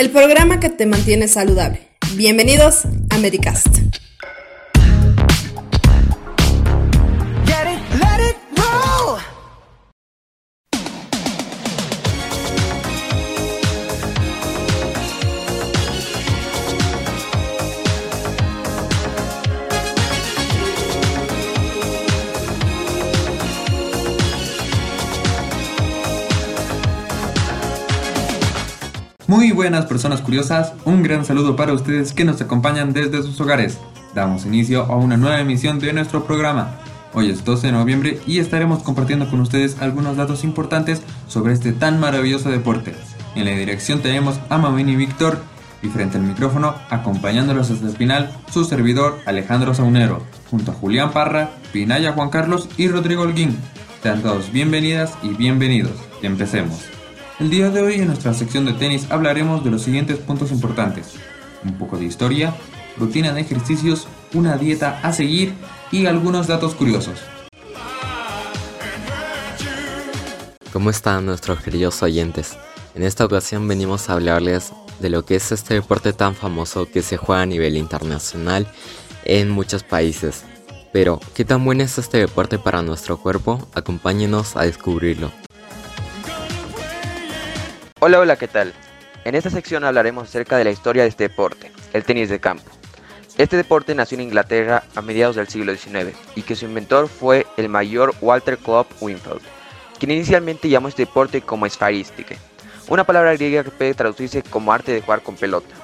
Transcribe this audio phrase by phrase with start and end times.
[0.00, 1.80] el programa que te mantiene saludable.
[2.14, 3.68] Bienvenidos a Medicast.
[29.30, 33.78] Muy buenas personas curiosas, un gran saludo para ustedes que nos acompañan desde sus hogares.
[34.12, 36.80] Damos inicio a una nueva emisión de nuestro programa.
[37.14, 41.70] Hoy es 12 de noviembre y estaremos compartiendo con ustedes algunos datos importantes sobre este
[41.70, 42.92] tan maravilloso deporte.
[43.36, 45.38] En la dirección tenemos a Mamini Víctor
[45.80, 51.12] y frente al micrófono, acompañándolos hasta el final, su servidor Alejandro Saunero, junto a Julián
[51.12, 53.56] Parra, Pinaya Juan Carlos y Rodrigo Holguín.
[54.02, 55.92] Sean todos bienvenidas y bienvenidos.
[56.20, 56.99] Empecemos.
[57.40, 61.14] El día de hoy en nuestra sección de tenis hablaremos de los siguientes puntos importantes.
[61.64, 62.54] Un poco de historia,
[62.98, 65.54] rutina de ejercicios, una dieta a seguir
[65.90, 67.18] y algunos datos curiosos.
[70.70, 72.58] ¿Cómo están nuestros queridos oyentes?
[72.94, 77.00] En esta ocasión venimos a hablarles de lo que es este deporte tan famoso que
[77.00, 78.70] se juega a nivel internacional
[79.24, 80.44] en muchos países.
[80.92, 83.66] Pero, ¿qué tan bueno es este deporte para nuestro cuerpo?
[83.72, 85.32] Acompáñenos a descubrirlo.
[88.02, 88.72] Hola, hola, ¿qué tal?
[89.26, 92.64] En esta sección hablaremos acerca de la historia de este deporte, el tenis de campo.
[93.36, 97.46] Este deporte nació en Inglaterra a mediados del siglo XIX y que su inventor fue
[97.58, 99.42] el mayor Walter Club Winfield,
[99.98, 102.36] quien inicialmente llamó este deporte como esfarística,
[102.88, 105.74] una palabra griega que puede traducirse como arte de jugar con pelota.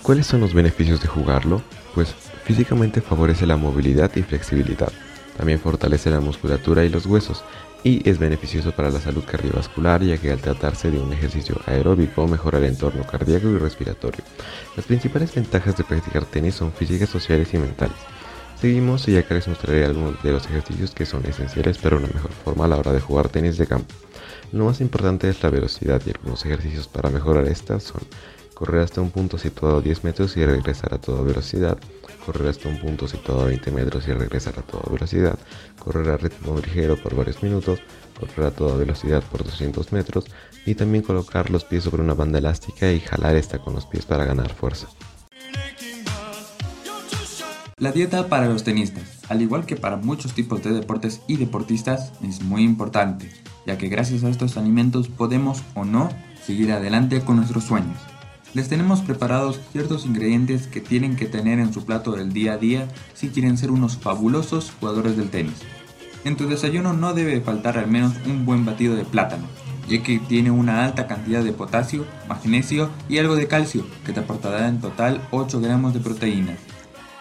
[0.00, 1.62] ¿Cuáles son los beneficios de jugarlo?
[1.94, 4.90] Pues físicamente favorece la movilidad y flexibilidad.
[5.36, 7.44] También fortalece la musculatura y los huesos
[7.84, 12.26] y es beneficioso para la salud cardiovascular ya que al tratarse de un ejercicio aeróbico
[12.26, 14.24] mejora el entorno cardíaco y respiratorio.
[14.74, 17.96] Las principales ventajas de practicar tenis son físicas, sociales y mentales.
[18.58, 22.30] Seguimos y que les mostraré algunos de los ejercicios que son esenciales para una mejor
[22.32, 23.94] forma a la hora de jugar tenis de campo.
[24.52, 28.00] Lo más importante es la velocidad y algunos ejercicios para mejorar esta son
[28.64, 31.76] correr hasta un punto situado a 10 metros y regresar a toda velocidad,
[32.24, 35.38] correr hasta un punto situado a 20 metros y regresar a toda velocidad,
[35.78, 37.80] correr a ritmo ligero por varios minutos,
[38.18, 40.24] correr a toda velocidad por 200 metros
[40.64, 44.06] y también colocar los pies sobre una banda elástica y jalar esta con los pies
[44.06, 44.88] para ganar fuerza.
[47.76, 52.12] La dieta para los tenistas, al igual que para muchos tipos de deportes y deportistas,
[52.26, 53.30] es muy importante,
[53.66, 56.08] ya que gracias a estos alimentos podemos o no
[56.46, 58.13] seguir adelante con nuestros sueños.
[58.54, 62.56] Les tenemos preparados ciertos ingredientes que tienen que tener en su plato del día a
[62.56, 65.56] día si quieren ser unos fabulosos jugadores del tenis.
[66.24, 69.48] En tu desayuno no debe faltar al menos un buen batido de plátano,
[69.88, 74.20] ya que tiene una alta cantidad de potasio, magnesio y algo de calcio, que te
[74.20, 76.58] aportará en total 8 gramos de proteínas.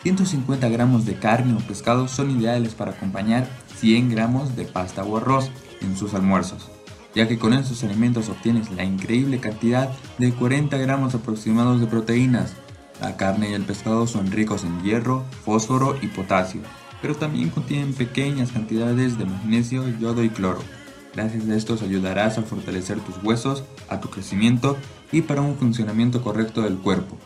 [0.04, 5.18] 150 gramos de carne o pescado son ideales para acompañar 100 gramos de pasta o
[5.18, 5.50] arroz
[5.82, 6.73] en sus almuerzos
[7.16, 12.56] ya que con estos alimentos obtienes la increíble cantidad de 40 gramos aproximados de proteínas.
[13.02, 16.62] La carne y el pescado son ricos en hierro, fósforo y potasio,
[17.02, 20.62] pero también contienen pequeñas cantidades de magnesio, yodo y cloro.
[21.14, 24.78] Gracias a estos ayudarás a fortalecer tus huesos, a tu crecimiento
[25.12, 27.18] y para un funcionamiento correcto del cuerpo.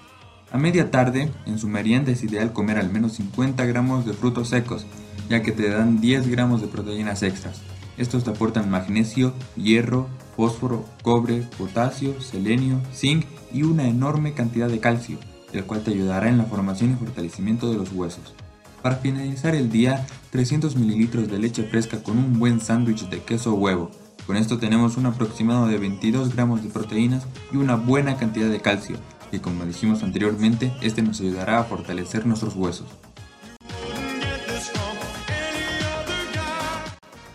[0.52, 4.50] A media tarde, en su merienda es ideal comer al menos 50 gramos de frutos
[4.50, 4.86] secos,
[5.30, 7.62] ya que te dan 10 gramos de proteínas extras.
[7.98, 14.80] Estos te aportan magnesio, hierro, fósforo, cobre, potasio, selenio, zinc y una enorme cantidad de
[14.80, 15.18] calcio,
[15.52, 18.36] el cual te ayudará en la formación y fortalecimiento de los huesos.
[18.84, 23.54] Para finalizar el día, 300 ml de leche fresca con un buen sándwich de queso
[23.54, 23.90] o huevo.
[24.28, 28.60] Con esto tenemos un aproximado de 22 gramos de proteínas y una buena cantidad de
[28.60, 28.98] calcio,
[29.32, 32.88] que como dijimos anteriormente, este nos ayudará a fortalecer nuestros huesos.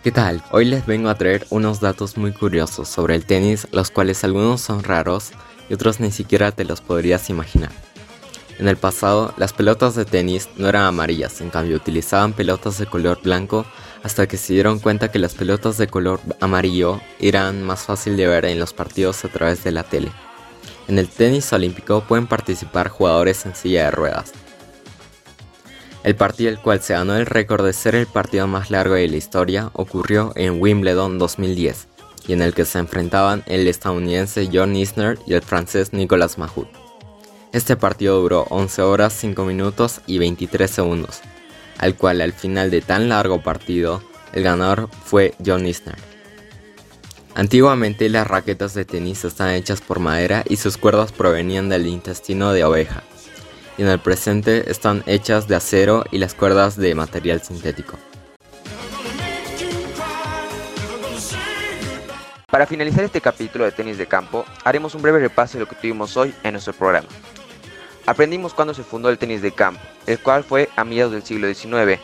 [0.02, 0.42] ¿Qué tal?
[0.50, 4.60] Hoy les vengo a traer unos datos muy curiosos sobre el tenis, los cuales algunos
[4.60, 5.30] son raros
[5.68, 7.70] y otros ni siquiera te los podrías imaginar.
[8.58, 12.86] En el pasado, las pelotas de tenis no eran amarillas, en cambio utilizaban pelotas de
[12.86, 13.64] color blanco
[14.02, 18.26] hasta que se dieron cuenta que las pelotas de color amarillo eran más fácil de
[18.26, 20.10] ver en los partidos a través de la tele.
[20.88, 24.32] En el tenis olímpico pueden participar jugadores en silla de ruedas,
[26.04, 29.08] el partido el cual se ganó el récord de ser el partido más largo de
[29.08, 31.88] la historia ocurrió en Wimbledon 2010
[32.26, 36.68] y en el que se enfrentaban el estadounidense John Isner y el francés Nicolas Mahut.
[37.52, 41.20] Este partido duró 11 horas 5 minutos y 23 segundos,
[41.78, 44.02] al cual al final de tan largo partido
[44.32, 45.98] el ganador fue John Isner.
[47.34, 52.52] Antiguamente las raquetas de tenis estaban hechas por madera y sus cuerdas provenían del intestino
[52.52, 53.04] de oveja.
[53.78, 57.98] Y en el presente están hechas de acero y las cuerdas de material sintético.
[62.50, 65.76] Para finalizar este capítulo de tenis de campo, haremos un breve repaso de lo que
[65.76, 67.08] tuvimos hoy en nuestro programa.
[68.04, 71.46] Aprendimos cuándo se fundó el tenis de campo, el cual fue a mediados del siglo
[71.46, 71.98] XIX.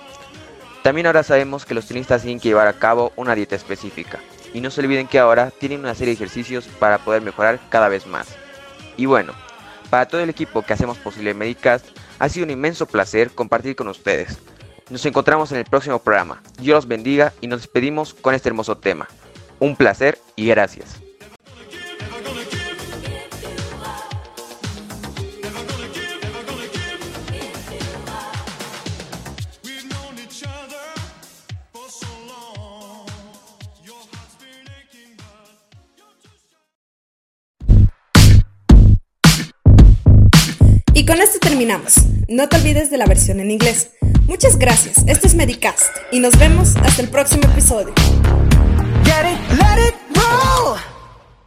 [0.82, 4.20] También ahora sabemos que los tenistas tienen que llevar a cabo una dieta específica.
[4.54, 7.90] Y no se olviden que ahora tienen una serie de ejercicios para poder mejorar cada
[7.90, 8.28] vez más.
[8.96, 9.34] Y bueno,
[9.90, 11.86] para todo el equipo que hacemos posible Medicast,
[12.18, 14.38] ha sido un inmenso placer compartir con ustedes.
[14.90, 16.42] Nos encontramos en el próximo programa.
[16.58, 19.08] Dios los bendiga y nos despedimos con este hermoso tema.
[19.58, 21.07] Un placer y gracias.
[40.98, 41.94] Y con esto terminamos.
[42.26, 43.90] No te olvides de la versión en inglés.
[44.26, 44.96] Muchas gracias.
[45.06, 47.94] Esto es Medicast y nos vemos hasta el próximo episodio.